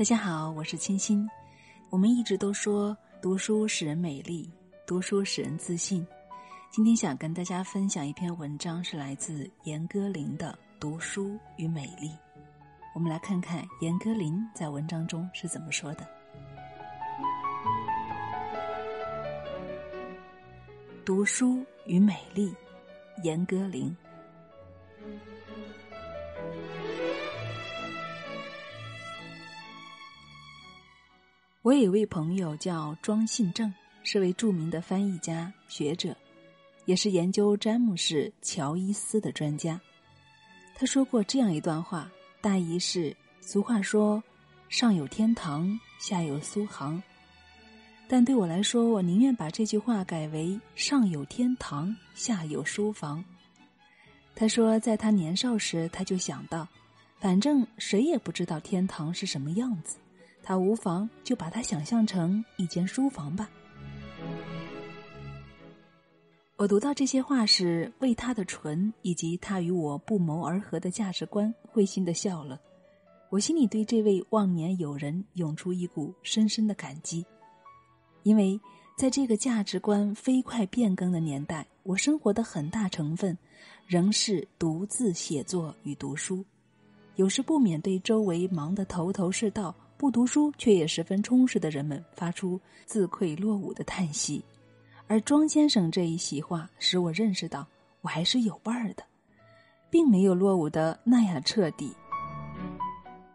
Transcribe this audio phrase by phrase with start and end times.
[0.00, 1.28] 大家好，我是清新。
[1.90, 4.50] 我们一直都说读书使人美丽，
[4.86, 6.06] 读书使人自信。
[6.70, 12.08] 今天想跟大家分享一篇文章，是来自严歌苓的《读书与美丽》。
[12.94, 16.08] 我们来看看严歌苓在文章中是怎么说的
[21.04, 22.54] ：“读书与美丽。”
[23.22, 23.94] 严歌苓。
[31.62, 33.70] 我有一位朋友叫庄信正，
[34.02, 36.16] 是位著名的翻译家、学者，
[36.86, 39.78] 也是研究詹姆士·乔伊斯的专家。
[40.74, 42.10] 他说过这样一段话，
[42.40, 44.22] 大意是：俗话说
[44.70, 47.02] “上有天堂，下有苏杭”，
[48.08, 53.22] 但对我来说，我宁愿把这句话改为“上有天堂，下有书房”。
[54.34, 56.66] 他说，在他年少时，他就想到，
[57.18, 59.98] 反正谁也不知道天堂是什么样子。
[60.50, 63.48] 他无妨就把它想象成一间书房吧。
[66.56, 72.60] 我读到这些话时，为他的纯以及他与我不谋而合的价值观，会心的笑了。
[73.28, 77.24] 我心里对这位忘年友人涌出一股深深的感激，
[78.24, 78.60] 因为
[78.96, 83.38] 在这个价值观飞快变更的年代，我生活的很大成分
[83.86, 86.44] 仍是独自写作与读书，
[87.14, 89.72] 有时不免对周围忙得头头是道。
[90.00, 94.42] 不读书却也十分充实的人们发出自愧落伍的叹息，
[95.06, 97.66] 而庄先生这一席话使我认识到
[98.00, 99.02] 我还是有伴儿的，
[99.90, 101.92] 并没有落伍的那样彻底。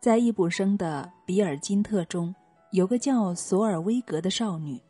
[0.00, 2.34] 在易卜生的《比尔金特》中，
[2.72, 4.82] 有个叫索尔威格的少女，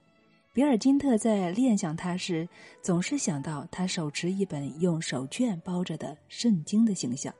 [0.54, 2.48] 比尔金特在恋想她时，
[2.80, 7.30] 总是想到她手持一本用手绢包着的圣经的形象。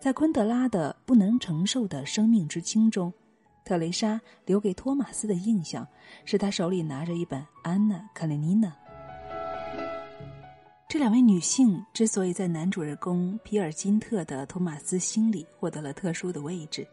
[0.00, 3.12] 在昆德拉的《不能承受的生命之轻》中。
[3.64, 5.88] 特蕾莎留给托马斯的印象
[6.24, 8.68] 是他手里拿着一本《安娜·卡列尼娜》。
[10.86, 16.86] 这两位女性之所以在男主人公皮尔金特的托马斯心里获得了特殊的位置，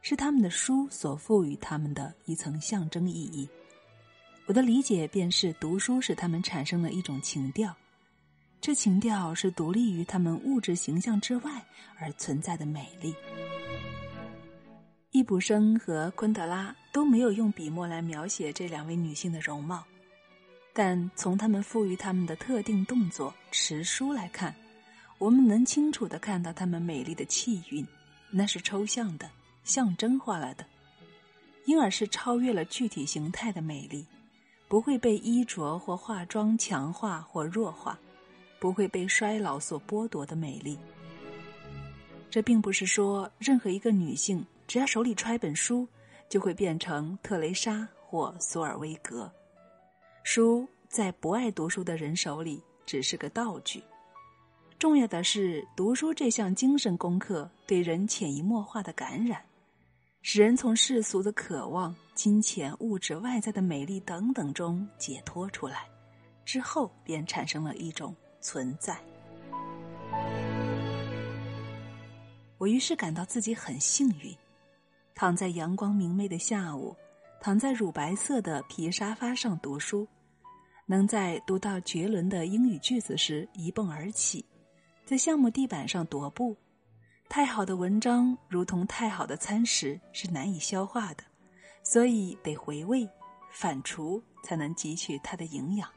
[0.00, 3.48] 是他们的书所赋予他们的一层象征意义。
[4.46, 7.74] 我的理解便是，读书使他们产生了一种情调，
[8.60, 11.50] 这情调是独立于他们物质形象之外
[11.98, 13.14] 而存在的美丽。
[15.10, 19.82] 易卜生和昆德拉都没有用笔墨来描写这两位女性的容貌，
[20.74, 24.54] 但从他们赋予他们的特定动作持书来看，
[25.16, 27.86] 我们能清楚的看到她们美丽的气韵，
[28.30, 29.30] 那是抽象的、
[29.64, 30.66] 象征化了的，
[31.64, 34.04] 因而是超越了具体形态的美丽，
[34.68, 37.98] 不会被衣着或化妆强化或弱化，
[38.60, 40.78] 不会被衰老所剥夺的美丽。
[42.28, 44.44] 这并不是说任何一个女性。
[44.68, 45.88] 只要手里揣本书，
[46.28, 49.32] 就会变成特蕾莎或索尔威格。
[50.22, 53.82] 书在不爱读书的人手里只是个道具。
[54.78, 59.42] 重要的是，读书这项精神功课对人潜移默化的感染，
[60.20, 65.88] 使人从世俗的渴望、金钱、物质、外在的美丽等等中解脱出来，
[66.44, 68.96] 之后便产生了一种存在。
[72.58, 74.36] 我于是感到自己很幸运。
[75.18, 76.94] 躺在阳光明媚的下午，
[77.40, 80.06] 躺在乳白色的皮沙发上读书，
[80.86, 84.46] 能在读到绝伦的英语句子时一蹦而起，
[85.04, 86.56] 在橡木地板上踱步。
[87.28, 91.24] 太好的文章如同太好的餐食是难以消化的，
[91.82, 93.04] 所以得回味、
[93.50, 95.90] 反刍才能汲取它的营养。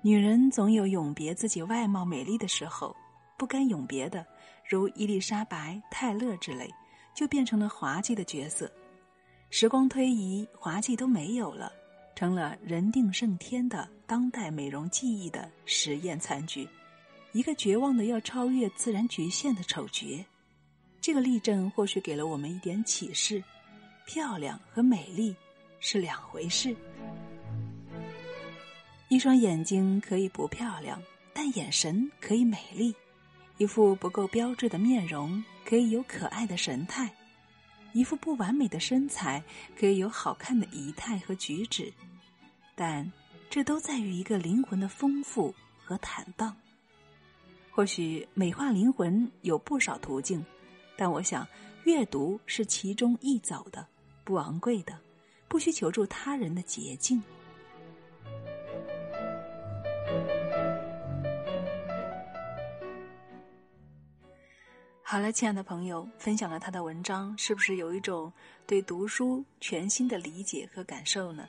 [0.00, 2.94] 女人总有永别自己外貌美丽的时候，
[3.36, 4.24] 不甘永别的，
[4.64, 6.72] 如伊丽莎白、泰勒之类。
[7.14, 8.70] 就变成了滑稽的角色，
[9.50, 11.72] 时光推移，滑稽都没有了，
[12.14, 16.68] 成了人定胜天的当代美容技艺的实验残局，
[17.32, 20.24] 一个绝望的要超越自然局限的丑角。
[21.00, 23.42] 这个例证或许给了我们一点启示：
[24.06, 25.34] 漂亮和美丽
[25.78, 26.74] 是两回事。
[29.08, 31.02] 一双眼睛可以不漂亮，
[31.32, 32.92] 但眼神可以美丽；
[33.60, 35.44] 一副不够标致的面容。
[35.62, 37.14] 可以有可爱的神态，
[37.92, 39.40] 一副不完美的身材
[39.78, 41.92] 可以有好看的仪态和举止，
[42.74, 43.08] 但
[43.48, 45.54] 这都在于一个灵魂的丰富
[45.84, 46.56] 和坦荡。
[47.70, 50.44] 或许美化灵魂有不少途径，
[50.96, 51.46] 但我想
[51.84, 53.86] 阅读是其中一走的、
[54.24, 54.98] 不昂贵的、
[55.46, 57.22] 不需求助他人的捷径。
[65.10, 68.32] 好了，亲爱的朋友，分享了他的文章，是不是有一种
[68.64, 71.48] 对读书全新的理解和感受呢？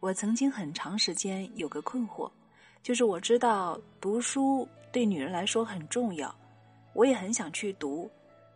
[0.00, 2.32] 我曾经很长时间有个困惑，
[2.82, 6.34] 就是我知道读书对女人来说很重要，
[6.94, 8.10] 我也很想去读，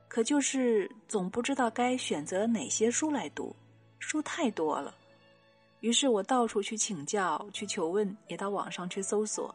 [0.08, 3.54] 可就是总不知道该选择哪些书来读，
[3.98, 4.94] 书太多了。
[5.80, 9.54] 于是我到处去请教、去求问，也到网上去搜索。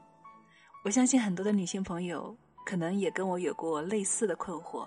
[0.83, 4.85] 我相信很多的女性朋友可能也跟我有过类似的困惑。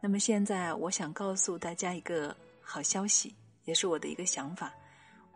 [0.00, 3.34] 那么现在，我想告诉大家一个好消息，
[3.64, 4.72] 也是我的一个想法。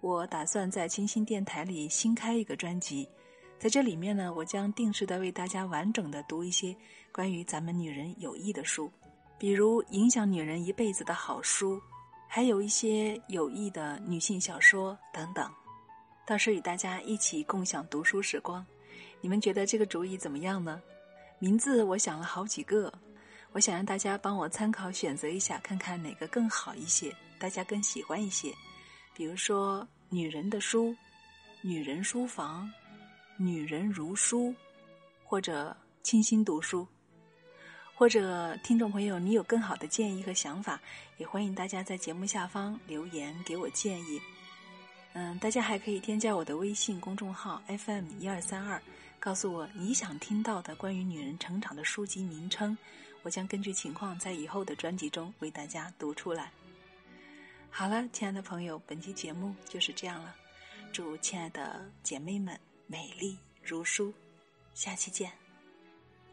[0.00, 3.08] 我打算在清新电台里新开一个专辑，
[3.58, 6.76] 在这里面呢，我将定时的为大家完整的读一些
[7.12, 8.90] 关于咱们女人有益的书，
[9.38, 11.80] 比如影响女人一辈子的好书。
[12.34, 15.52] 还有一些有益的女性小说等等，
[16.26, 18.64] 到时与大家一起共享读书时光。
[19.20, 20.80] 你们觉得这个主意怎么样呢？
[21.42, 22.94] 名字我想了好几个，
[23.50, 28.54] 我想让大家帮我参考选择一下，看看哪个更好一些，大家更喜欢一些。
[29.12, 30.94] 比如说“女人的书
[31.60, 32.70] ”“女人书房
[33.36, 34.54] ”“女人如书”，
[35.26, 36.86] 或者“清新读书”。
[37.92, 40.80] 或者听众朋友，你有更好的建议和想法，
[41.18, 44.22] 也欢迎大家在节目下方留言给我建议。
[45.14, 48.80] 嗯，大家还可以添加我的微信公众号 FM 一二三二，
[49.22, 52.76] 告诉我你想听到的关于女人成长的书籍名称，
[53.22, 56.50] 我将根据情况在以后的专辑中为大家读出来。
[57.70, 60.34] 好了，亲爱的朋友，本期节目就是这样了。
[60.92, 62.58] 祝亲爱的姐妹们
[62.88, 64.12] 美丽如书，
[64.74, 65.30] 下期见！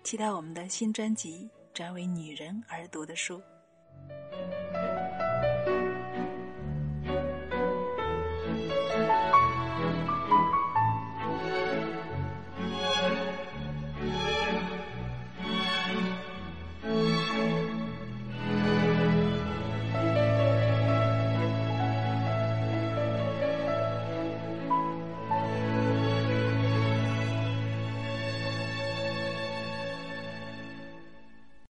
[0.03, 1.47] 期待我们的新专辑。
[1.71, 3.39] 专为女人而读的书。